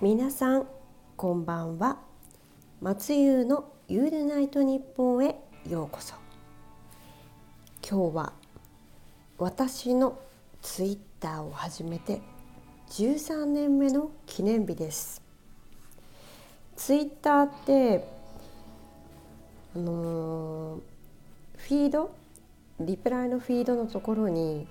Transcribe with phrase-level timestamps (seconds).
[0.00, 0.68] 皆さん
[1.16, 1.98] こんばんは。
[2.80, 5.34] 松優のユールナイト日本へ
[5.68, 6.14] ようこそ。
[7.82, 8.32] 今日は
[9.38, 10.20] 私の
[10.62, 12.20] ツイッターを始めて
[12.90, 15.20] 13年目の記念日です。
[16.76, 18.08] ツイッターって
[19.74, 20.80] あのー、
[21.56, 22.14] フィード？
[22.78, 24.68] リプライのフィードのところに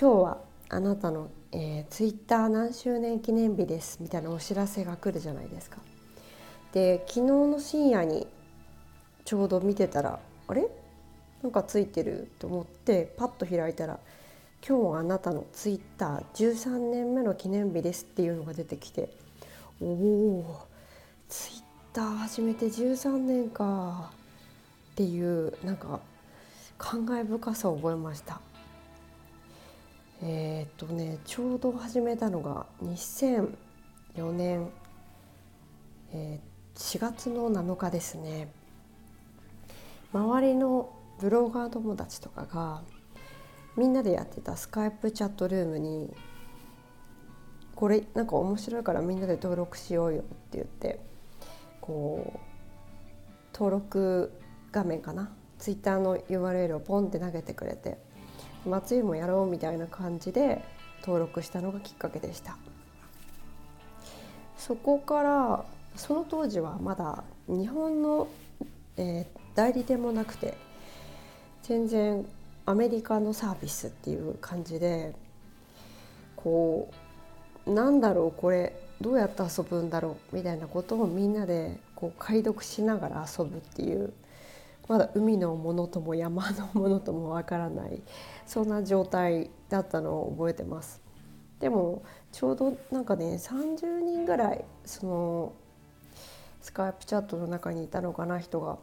[0.00, 5.78] 今日はあなたの、えー、ツイッター何周年記念日ですみたいなお知らせが来るじゃないですか。
[6.72, 8.26] で昨日の深夜に
[9.26, 10.66] ちょうど見てたらあれ？
[11.42, 13.98] なんかついてると思ってパッと開いたら
[14.66, 19.10] 「今日あなたのツイッター13年目の記念日です」っていうのが出てきて
[19.82, 20.66] おお
[21.28, 24.10] ツイッター始めて13年か
[24.92, 26.00] っていうなんか
[26.78, 28.40] 感慨深さを覚えました。
[30.24, 34.70] えー、っとねちょうど始めたのが2004年、
[36.12, 38.48] えー、4月の7日ですね。
[40.12, 42.82] 周りのブロガー友達とかが
[43.76, 46.14] みんなでやってたスカイプチャットルームに
[47.74, 51.00] これなんか面白いからみんなで登録しようよって言って
[51.80, 52.38] こう
[53.54, 54.32] 登録
[54.70, 55.32] 画面かな？
[55.58, 57.98] ツイッターの URL をポンって投げてくれて
[58.66, 60.62] 松井もやろうみたいな感じで
[61.00, 62.56] 登録したのがきっかけでした。
[64.56, 65.64] そこから
[65.96, 68.28] その当時はまだ日本の、
[68.96, 70.56] えー、代理店もなくて
[71.64, 72.24] 全然
[72.64, 75.14] アメリカのサービスっていう感じで
[76.36, 76.88] こ
[77.66, 84.12] うなんだろうこれどうやって遊ぶんだろうみたいなことをみんなでこう解読しながら遊ぶっていう
[84.88, 88.02] まだ海のものとも山のものともわからない
[88.46, 91.00] そんな状態だったのを覚えてます。
[91.60, 92.02] でも
[92.32, 95.52] ちょうどなんかね30人ぐらいその
[96.60, 98.78] スカイプチャットの中にいたのかな人が。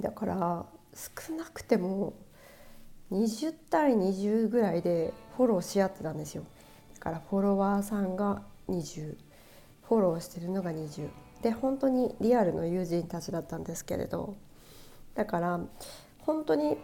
[0.00, 2.14] だから少なくても
[3.10, 6.44] 20対20ぐらいでフォローし合ってたんですよ。
[6.94, 9.16] だからフォロワーさんが20
[9.82, 11.08] フォローしてるのが20
[11.42, 14.36] で本当にリアルの友人たちだったんですけれど
[15.18, 15.58] だから
[16.20, 16.76] 本当に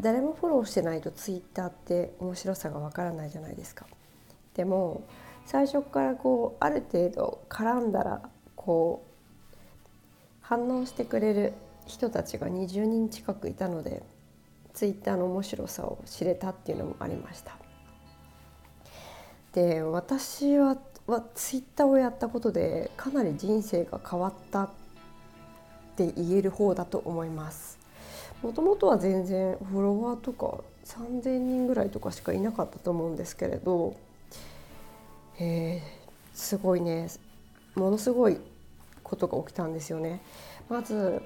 [0.00, 3.84] 誰もフォローしてないとツイッターって面白さがわからないじゃないですか。
[4.54, 5.02] でも
[5.44, 8.22] 最初からこうある程度絡んだら
[8.56, 9.56] こう
[10.40, 11.52] 反応してくれる
[11.86, 14.02] 人たちが20人近くいたので
[14.72, 17.58] ツイッターの面白さを知れたっていうのもありました。
[19.52, 24.70] で私ははツイッターをやったことでかなり人生が変わったっ
[26.04, 27.76] って言える方だと思います。
[28.42, 33.96] もともとは全然フォロワーとか3,000人ぐらいとかしかいなかったと思うんですけれど、
[35.40, 35.82] えー、
[36.32, 37.08] すごいね。
[37.74, 38.38] ものすごい
[39.02, 40.20] ことが起きたんですよね。
[40.68, 41.20] まず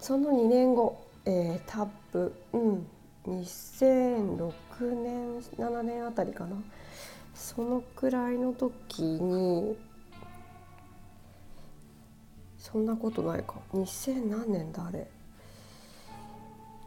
[0.00, 2.86] その2年後、えー、タップ、うん、
[3.26, 6.56] 2006年7年あたりかな。
[7.34, 9.76] そのくらいの時に
[12.70, 13.54] そんなことないか。
[13.72, 15.06] 2000何年だあれ。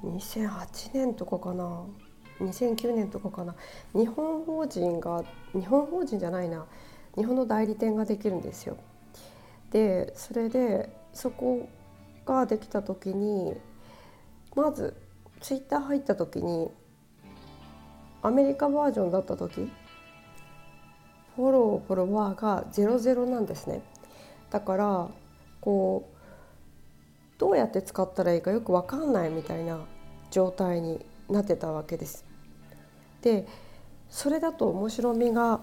[0.03, 1.83] 2008年とかかな。
[2.39, 3.55] 2009年とかかな。
[3.93, 6.65] 日本法人が日本法人じゃないな。
[7.15, 8.77] 日本の代理店ができるんですよ。
[9.71, 11.67] でそれでそこ
[12.25, 13.55] ができた時に
[14.55, 14.95] まず
[15.39, 16.69] ツイッター入った時に
[18.21, 19.71] アメリカバージョンだった時
[21.35, 23.81] フォローフォロワーが00なんですね。
[24.51, 25.09] だから
[25.61, 29.79] こうどうやって使ったらいいかよく分かんないみたいな
[30.29, 32.25] 状態になってたわけです。
[33.21, 33.47] で
[34.09, 35.61] それだと面白みが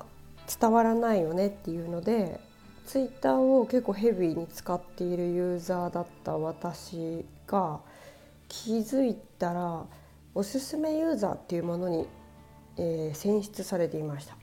[0.60, 2.40] 伝わらないよねっていうので
[2.86, 7.80] ツイッターを結構ヘビーに使っているユーザーだった私が
[8.48, 9.84] 気づいたら
[10.34, 12.08] おすすめユーザーっていうものに、
[12.78, 14.36] えー、選出されていました。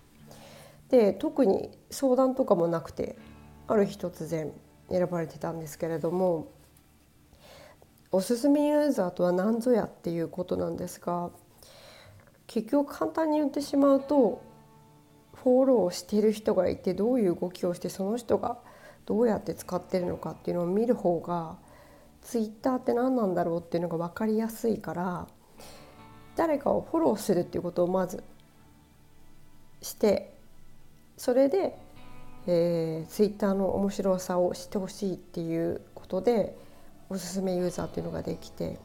[0.89, 3.18] で特に相談とかもなくて
[3.68, 4.53] ある日突然
[4.89, 6.51] 選ばれてたんですけれども
[8.11, 11.31] おすすめユーザーとは何ぞやっていうことなんですが
[12.47, 14.41] 結局簡単に言ってしまうと
[15.33, 18.57] フォローしてる人がいてどういう動きをしてその人が
[19.05, 21.57] どうやって使ってるのかっていうのを見る方が
[22.21, 25.27] ツイッターって何なんだろうっていうのが分かりやすいから
[26.35, 28.23] 誰かをフォローするっていうことをまず
[29.81, 30.35] して
[31.17, 31.77] それで
[32.47, 36.56] えー、ツイッターの面白さを知ってほしいっていうことで
[37.09, 38.80] おすすめユーザーっていうのができて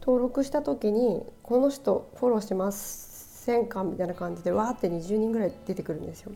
[0.00, 6.32] 登録した時にこの人フォローしませんかみたいな感じでわーって20人ぐらい出てくるんですよ。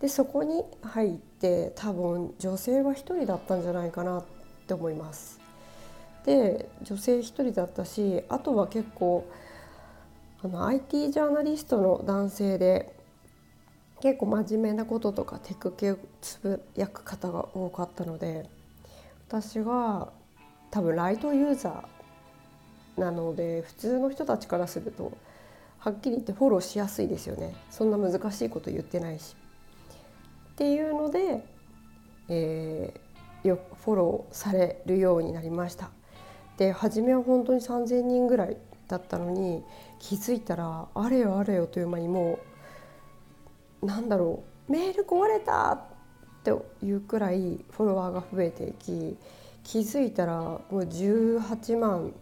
[0.00, 4.24] でそこに入って多分女性は1人だったんじゃないかなっ
[4.66, 5.40] て思います。
[6.24, 9.24] で女性1人だったしあとは結構
[10.42, 12.92] あの IT ジャーナリストの男性で
[14.02, 18.50] 結構真面目なこととかテク系をつぶやく方が多かったので
[19.28, 20.08] 私が
[20.72, 25.16] 多分ライトユーザーなので普通の人たちからすると
[25.78, 29.36] はっきり言ってフォローしやすいですよねそんな難しいこと言ってないし。
[30.52, 31.44] っていうので、
[32.28, 35.90] えー、よフォローされるようになりました。
[36.56, 38.56] で初めは本当に3,000人ぐらい
[38.88, 39.62] だったのに
[40.00, 42.51] 気づいたらあれよあれよという間にもう
[43.82, 45.80] なんだろうメール壊れたっ
[46.44, 46.52] て
[46.84, 49.16] いうくらいフォロワーが増えていき
[49.64, 52.12] 気づいたらもう18万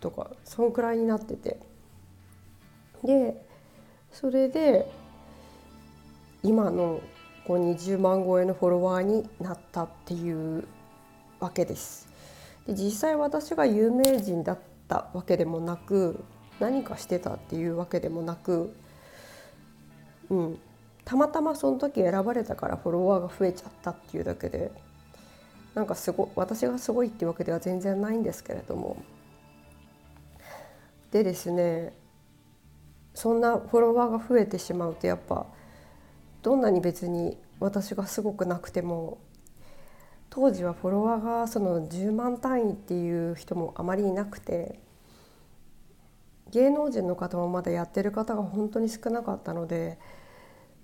[0.00, 1.58] とかそんくらいになってて
[3.04, 3.46] で
[4.12, 4.90] それで
[6.42, 7.00] 今の
[7.46, 10.64] こう20万超えのフォロワーになったっていう
[11.38, 12.08] わけです。
[12.66, 14.58] で実際私が有名人だっ
[14.88, 16.22] たわけでもなく
[16.60, 18.74] 何かしてたっていうわけでもなく、
[20.28, 20.58] うん、
[21.10, 24.70] たまたまその時選ばれたからフォロワーが増えちゃったっていうだけで
[25.74, 28.96] なんかすご私がすごいっていうわけでは全然ないんですけれども。
[31.10, 31.92] でですね
[33.12, 35.46] そんなフォロワーが増えてしまうとやっぱ
[36.42, 39.18] どんなに別に私がすごくなくても
[40.28, 44.78] 当時はフォロワーがその10万単位っていう人もあまりいなくて
[46.52, 49.98] 芸能人の方もまだやってる方が本当に少なかったので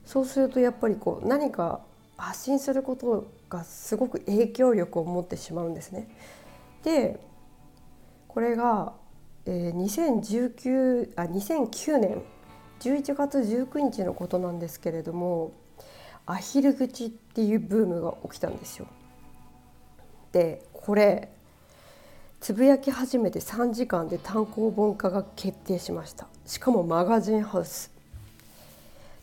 [0.06, 1.80] そうするとやっぱりこう何か
[2.16, 6.08] 発信することがすごく影響力を持ってしまうんですね。
[6.82, 7.20] で
[8.28, 8.94] これが、
[9.44, 12.22] えー、2019あ2009年
[12.80, 15.52] 11月19日のことなんですけれども
[16.24, 18.86] アヒル口っていうブームが起きたんですよ。
[20.32, 21.30] でこれ
[22.40, 27.95] つぶやき始めて3時間で単行本化が決定しましたしかもマガジンハウス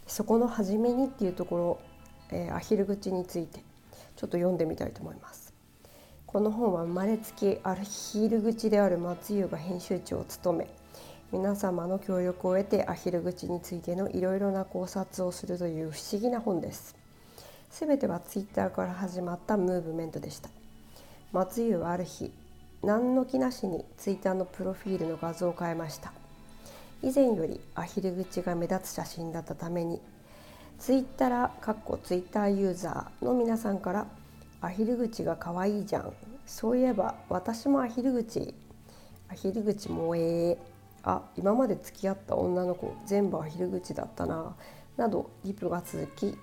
[0.08, 1.80] そこの初めにっていうところ、
[2.32, 3.60] えー、アヒル口について
[4.16, 5.54] ちょっと読んでみたいと思います。
[6.26, 10.68] この本は生まれつきアヒル口である松優が編集長を務め
[11.32, 16.96] 皆様の協力を得てアヒル口についてのいろいろな考察をするという不思議な本です。
[17.72, 20.50] 全てはツイッターから始まったムーブメントでした。
[21.32, 22.32] 松優はある日
[22.84, 26.14] 何の気なしにツイッターのプロフィールの画像を変えました。
[27.04, 30.02] 以前よりアヒル口が目立つ写真だったために
[30.80, 34.08] ツイッターかっこツイッターユーザーの皆さんから
[34.62, 36.14] アヒル口が可愛いじゃん。
[36.46, 38.54] そういえば私もアヒル口
[39.30, 40.58] アヒル口萌え
[41.04, 44.56] あ今まで付き合った女の子全部アヒル口だったな
[44.96, 46.38] などリプが続き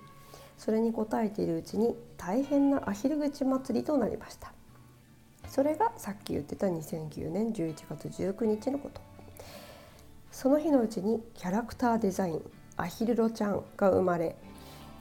[0.57, 4.53] それに応えているうちに大変なアヒル口祭りとなりました。
[5.47, 9.10] それがさっき言ってた2009年11月19日のこと。
[10.31, 12.41] その日のうちにキャラクターデザイン
[12.77, 14.35] アヒルロちゃんが生まれ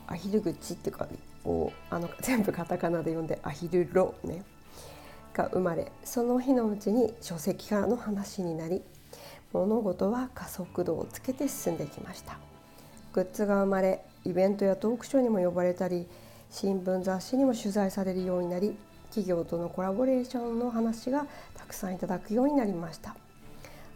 [0.06, 1.08] アヒル口っていうか
[1.44, 4.44] をあの 全部カタカナで読んでアヒルロね
[5.32, 8.82] が生まれその日のうちに書籍化の話になり
[9.52, 12.38] 物事は加速度をつけて進んでいきました。
[13.12, 16.06] グッズが生まれイベントやトークショーにも呼ばれたり
[16.48, 18.76] 新聞雑誌にも取材されるようになり
[19.08, 23.16] 企業とのコラボレーションの話がたくさんいただくようになりました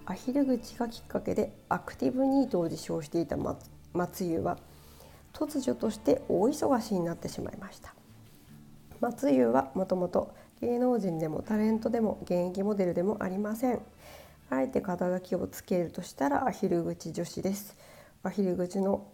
[0.06, 3.36] アヒル口がきっかけでアクティブニートを自称していた
[3.92, 4.58] 松湯は
[5.32, 7.94] 突如として大忙しになってしまいました。
[9.00, 13.80] 松湯はもともと芸能人でもタレントでも現役モデルでもありません。
[14.50, 17.76] あえて肩書きをつけるとしたらアヒル口女子です。
[18.22, 19.06] アヒル口の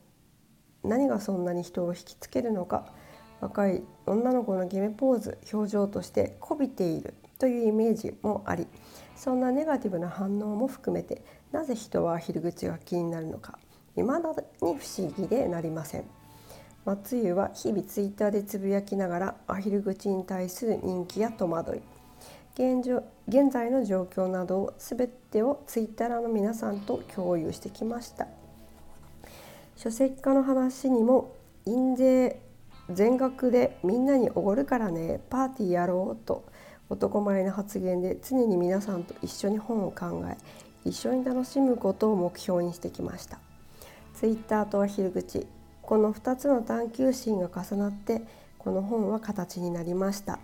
[0.83, 2.93] 何がそんなに人を引きつけるのか
[3.41, 8.67] 若い女の子の決めポーズ表情としてこびているというイメージもあり
[9.21, 11.23] そんなネガティブな反応も含めて
[11.53, 13.59] なぜ人はアヒル口が気になるのか
[13.95, 14.31] 未だ
[14.63, 16.05] に不思議でなりません。
[16.87, 21.81] 松湯は日々ツイッターでつぶやきながらアヒル口に対する人気や戸惑い。
[22.55, 28.27] 現状現在の状況など全てをツイッターの皆さんと共有してきました。
[29.77, 31.35] 書籍化の話にも
[31.67, 32.41] 印税
[32.89, 36.45] 全額でみんなにおごるからねパーティーやろうと
[36.91, 40.37] 男前の発言で常に皆さんと一緒に本を考え
[40.85, 43.39] 一緒に楽しむことを目標にしてきました。
[44.15, 45.47] ツイッターとアヒル口。
[45.83, 48.23] この2つの探求心が重なって
[48.59, 50.39] この本は形になりました。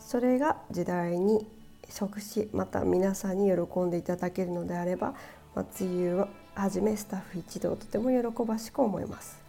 [0.00, 1.46] それが時代に
[1.88, 5.14] 即しまた皆さんに喜んでいただけるのであれば
[5.54, 9.41] 松湯をはじめスタッフ一同とても喜ばしく思います。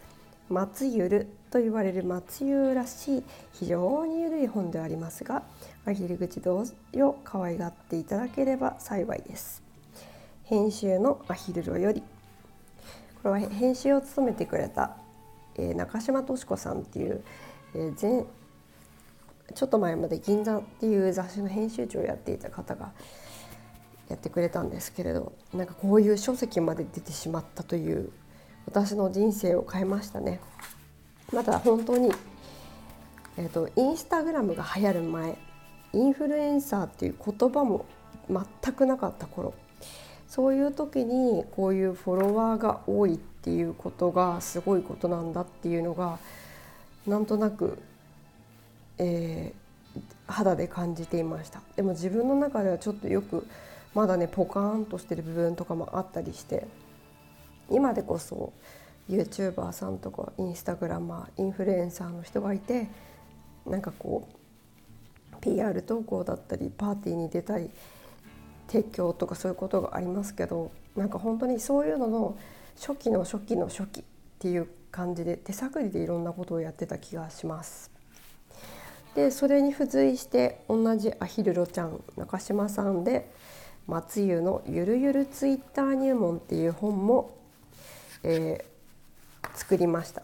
[0.48, 5.42] 松ゆると言われる松湯らしい非常に緩い本ではありますが
[5.86, 9.62] アヒル口同様可愛がっていただければ幸いです。
[10.44, 12.02] 編集のアヒルロより
[13.22, 14.96] これは編集を務めてくれた、
[15.56, 17.24] えー、中島敏子さんっていう、
[17.74, 18.26] えー、前
[19.54, 22.92] ちょっと前まで「銀座」っていう雑誌の編集長をやっていた方が
[24.08, 28.10] やってくれたんですけれどなんかこういう書籍まで出てしまったという
[28.66, 30.40] 私の人生を変えましたね。
[31.32, 32.12] まだ本当に、
[33.36, 35.38] えーと、インスタグラムが流行る前
[35.92, 37.86] インフルエンサーっていう言葉も
[38.28, 39.54] 全くなかった頃
[40.28, 46.18] そういう時にこういうフォロワーが多いっていうことがすごいことなんだっていうのが
[47.06, 47.78] なんとなく、
[48.98, 53.46] えー、肌で感じていましたでも自分の中ではちょっとよく
[53.94, 56.66] まだねポカーンとしてる部分とかもあったりして
[57.70, 58.52] 今でこそ
[59.08, 62.88] YouTuber さんとかインスタグラマーインフルエンサーの人がいて
[63.66, 67.70] なんかこう PR 投稿だったりパーティーに出たり
[68.68, 72.38] 提供とかそういうことがありますけどなんか本当にそういうのの
[72.80, 74.04] 初期の初期の初期っ
[74.38, 77.90] ていう感じで手探りでいろんなことをやってた気がします。
[79.14, 83.30] でそれに付随して同じアヒルロちゃん中島さんで
[83.86, 87.36] 松湯のゆるゆるツイッター入門っていう本も、
[88.24, 90.22] えー、作りました。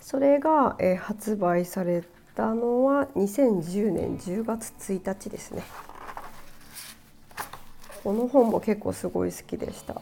[0.00, 2.02] それが、えー、発売され
[2.34, 5.62] たのは2010年10月1日ですね。
[8.02, 10.00] この本も結構すごい好きでした、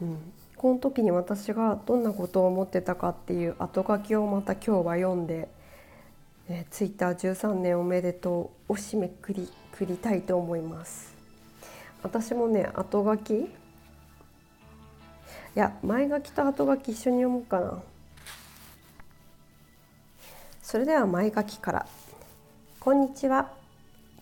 [0.00, 5.48] うん、この時に私がどんなことを思ってたかっていう後書きをまた今日は読んで
[6.48, 11.15] えー、ツイッター13年おめでとうを締めくりくりたいと思います。
[12.02, 13.34] 私もね後書き。
[13.34, 13.48] い
[15.54, 17.82] や前書きと後書き一緒に読もうかな。
[20.62, 21.86] それでは前書きから。
[22.80, 23.50] こんにちは。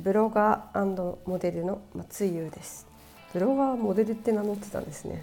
[0.00, 2.86] ブロガーモデルの松井優です。
[3.32, 5.22] ブロガーモデルって名乗ってたんですね。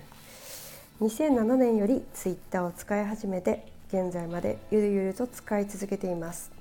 [1.02, 6.61] 2007年よりツイッターを使い始めて現在までゆるゆると使い続けています。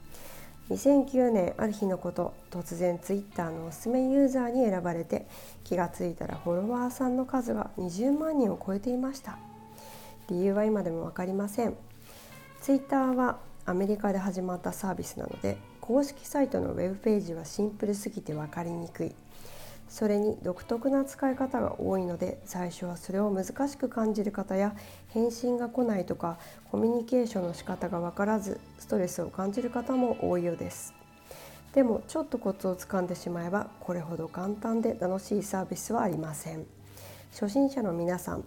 [0.70, 5.26] 2009年ある日のこと突然ツイッターのおすすめユーザーに選ばれて
[5.64, 9.38] 気がついたらフォロワーさんの数が20万人を超えていました。
[10.28, 11.74] 理由は今でも分かりません。
[12.62, 19.12] ツイッターはアメリカで始まったサービスなので公式サイトのウェブページはシンプルすぎて分かりにくい。
[19.90, 24.74] それに独特な使い方が多いので最初はそれを難しく感じる方や
[25.08, 26.38] 返信が来ないとか
[26.70, 30.94] コミュニケーションの仕方が分からずストレスを感じる方も多いようです。
[31.74, 36.64] でもちょっとコツをつかんでしまえばこれほど簡単で楽しいサービスはありません。
[37.32, 38.44] 初心者の皆さん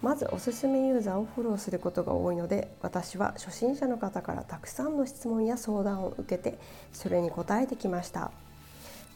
[0.00, 6.58] まずおすすめユーザーをフォローすることが多いので私は初心者の方からたくさんの質問や相談を受けて
[6.92, 8.30] それに答えてきました。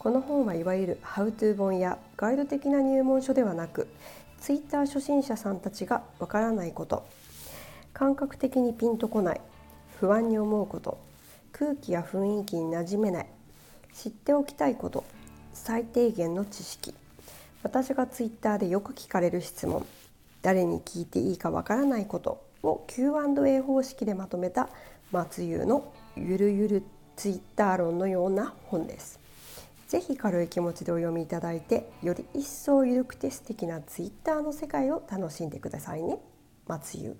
[0.03, 3.87] この本はいわゆるハウトゥー本やガイド的な入門書ではなく
[4.41, 7.07] Twitter 初心者さんたちがわからないこと
[7.93, 9.39] 感覚的にピンとこない
[10.01, 10.99] 不安に思うこと
[11.53, 13.27] 空気や雰囲気に馴染めない
[13.93, 15.05] 知っておきたいこと
[15.53, 16.93] 最低限の知識
[17.63, 19.85] 私が Twitter でよく聞かれる質問
[20.41, 24.67] 誰に聞いていいかわからないことを Q&A 方式でまとめた
[25.13, 26.83] 松優のゆるゆる
[27.15, 29.22] ツイッター論のような本です。
[29.93, 36.17] ぜひ軽い気持ちでお読みいただいてより一層緩くて素敵なツイッターの世界を楽しんでくださいね。
[36.65, 37.15] 松湯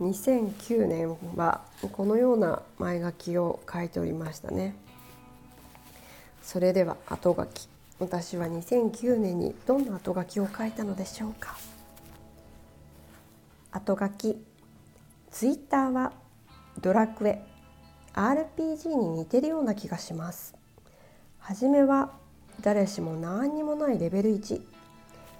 [0.00, 1.60] 2009年は
[1.92, 4.76] このような前書きを書いておりましたね。
[6.40, 7.68] それでは後書き。
[7.98, 11.58] 私は2009年にどんな後書きを書いたのでしょうか。
[13.72, 14.42] 後書き。
[15.30, 16.14] ツイッターは
[16.80, 17.44] ドラクエ。
[18.14, 20.56] RPG に似てるような気がします。
[21.40, 22.12] 初めは
[22.60, 24.60] 誰しも何にもないレベル1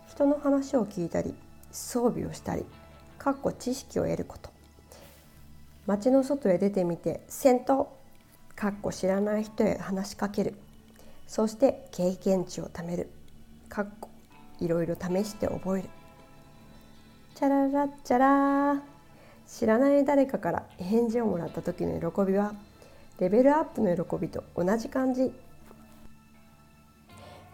[0.08, 1.34] 人の話を聞いたり
[1.70, 2.64] 装備をしたり
[3.18, 4.50] かっこ知識を得ること。
[5.86, 7.88] 街の外へ出てみて戦闘
[8.54, 10.54] かっこ知らない人へ話しかける。
[11.26, 13.10] そして経験値を貯める。
[13.68, 14.08] かっこ
[14.60, 15.88] いろいろ試して覚える。
[17.34, 18.82] チャララッチャラ
[19.46, 22.54] 知らない誰かから返事をもらった時の喜びは
[23.18, 25.32] レベルアップの喜びと同じ感じ。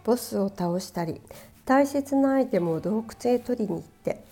[0.05, 1.21] ボスを倒したり
[1.65, 4.23] 大切なアイテムを洞窟へ取りに行って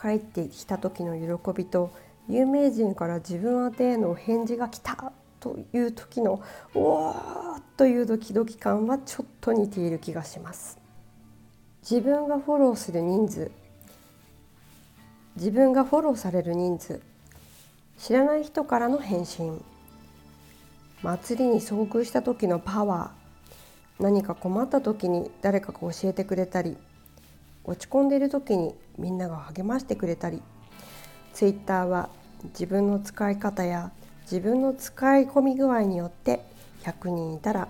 [0.00, 1.92] 帰ってきた時の喜びと
[2.28, 6.40] 有名人から自分宛てへの返事が来たという時の
[6.74, 10.78] 「おー!」というドキドキ感はちょっと似ている気がします。
[11.82, 13.50] 自分がフォローする人数
[15.34, 17.00] 自分がフォローされる人数
[17.98, 19.64] 知らない人からの返信
[21.02, 23.21] 祭りに遭遇した時のパワー
[24.02, 26.76] 何か困った時に誰かが教えてくれたり
[27.62, 30.42] 落ち込んでいる時にみんなが励ましてくれたり
[31.32, 32.10] Twitter は
[32.46, 33.92] 自分の使い方や
[34.22, 36.44] 自分の使い込み具合によって
[36.82, 37.68] 100人いたら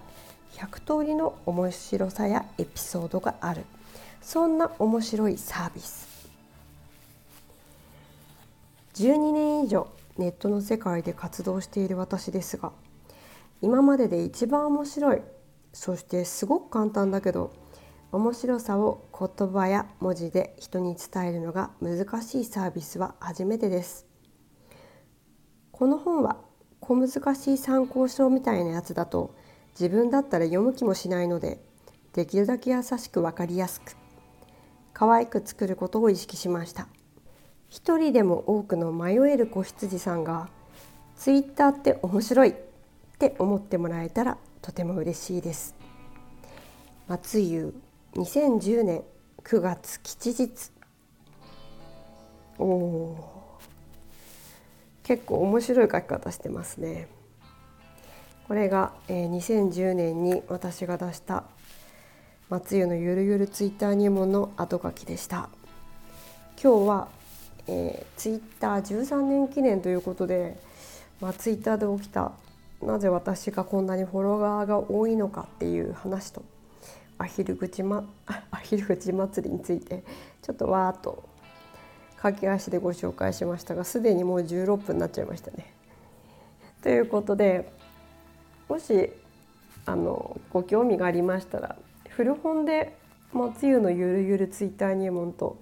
[0.55, 3.65] 100通りの面白さやエピソードがある。
[4.23, 6.31] そんな面白いサービス。
[8.95, 12.73] 12年以上ネットの世界で活動している私ですが
[13.63, 15.23] 今までで一番面白い
[15.73, 17.53] そしてすごく簡単だけど
[18.13, 24.07] 面白さを言葉や文字で人に伝えるのが難しいサービスは初めてです。
[25.71, 26.37] この本は
[26.81, 29.35] 小難しい参考書みたいなやつだと
[29.71, 31.65] 自分だったら読む気もしないので
[32.13, 33.97] できるだけ優しく分かりやすく
[34.93, 36.89] 可愛く作ることを意識しました。
[37.71, 40.51] 一人でも多くの迷える子羊さんが
[41.17, 42.55] ツイッターって面白いっ
[43.19, 45.75] て思ってもらえたらとても嬉しいです。
[47.09, 47.75] 松優
[48.15, 49.03] 2010年
[49.43, 50.71] 9月吉日。
[52.59, 53.59] おお
[55.03, 57.09] 結構面白い書き方してますね。
[58.47, 61.43] これが、えー、2010年に私が出した
[62.49, 65.49] 松湯のゆるゆるツイッター入門の後書きでした。
[66.63, 67.09] 今日は、
[67.67, 70.57] えー、ツイッター13年記念ということで、
[71.21, 72.31] まあ、ツイッターで起きた
[72.83, 76.43] なぜ私がこんなにフォロワーが多いのかっていう話と
[77.19, 78.05] アヒル口,、ま、
[78.51, 80.03] アヒル口祭りについて
[80.43, 81.23] ちょっとわーっと
[82.17, 85.73] 駆け足でご紹介しましたがすでにもう16分になっちゃいましたね。
[86.83, 87.73] ということで
[88.69, 89.11] もし
[89.87, 91.77] あのご興味がありましたら
[92.09, 92.97] 古本で
[93.33, 95.59] 松湯のゆるゆるツイッター入門と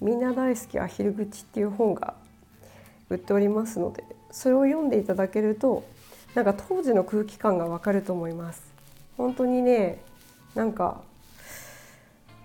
[0.00, 2.14] みんな大好きアヒル口っていう本が
[3.10, 5.84] 売っておりますのでそれを読んでいただけると
[6.38, 8.62] なんか当時の空気感がわかると思います。
[9.16, 9.98] 本当にね
[10.54, 11.00] なんか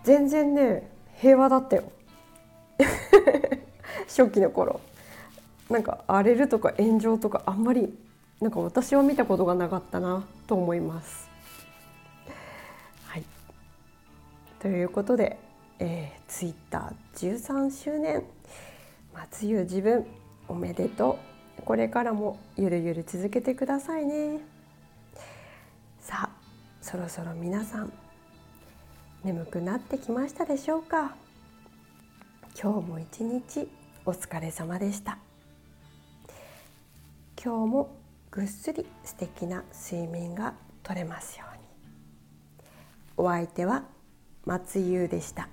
[0.03, 1.83] 全然ね平和だったよ。
[4.09, 4.81] 初期の頃。
[5.69, 7.95] なんか荒れるとか炎上とかあんまり
[8.41, 11.29] なんか私は見たことがなかったなと思います。
[13.05, 13.23] はい、
[14.57, 15.37] ということで、
[15.77, 18.23] えー、ツイッター13周年。
[19.13, 20.03] 松湯自分
[20.47, 21.32] おめでとう。
[21.65, 24.39] これからもゆるゆる続けてくださいね。
[25.99, 26.29] さあ
[26.81, 27.93] そろそろ皆さん
[29.23, 31.15] 眠くなってきましたでしょうか？
[32.61, 33.69] 今日も一日
[34.05, 35.17] お疲れ様でした。
[37.41, 37.95] 今日も
[38.29, 41.63] ぐっすり素敵な睡眠がとれますように。
[43.15, 43.85] お相手は
[44.45, 45.47] 松優でした。